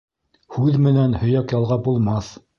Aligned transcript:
-Һүҙ 0.55 0.79
менән 0.85 1.15
һөйәк 1.25 1.55
ялғап 1.59 1.87
булмаҫ. 1.91 2.35